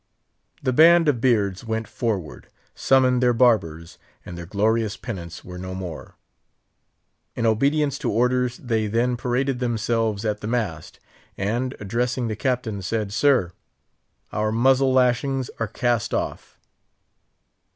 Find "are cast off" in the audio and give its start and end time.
15.59-16.57